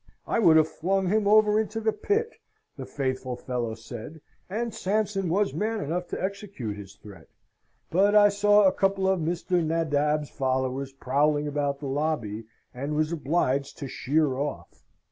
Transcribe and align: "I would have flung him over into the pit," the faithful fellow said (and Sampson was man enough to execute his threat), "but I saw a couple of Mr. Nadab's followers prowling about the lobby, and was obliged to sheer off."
"I 0.25 0.39
would 0.39 0.57
have 0.57 0.67
flung 0.67 1.09
him 1.09 1.27
over 1.27 1.59
into 1.59 1.79
the 1.79 1.93
pit," 1.93 2.33
the 2.75 2.87
faithful 2.87 3.35
fellow 3.35 3.75
said 3.75 4.19
(and 4.49 4.73
Sampson 4.73 5.29
was 5.29 5.53
man 5.53 5.79
enough 5.79 6.07
to 6.07 6.19
execute 6.23 6.75
his 6.75 6.95
threat), 6.95 7.27
"but 7.91 8.15
I 8.15 8.29
saw 8.29 8.65
a 8.67 8.73
couple 8.73 9.07
of 9.07 9.19
Mr. 9.19 9.63
Nadab's 9.63 10.31
followers 10.31 10.91
prowling 10.91 11.47
about 11.47 11.77
the 11.81 11.87
lobby, 11.87 12.45
and 12.73 12.95
was 12.95 13.11
obliged 13.11 13.77
to 13.77 13.87
sheer 13.87 14.39
off." 14.39 14.83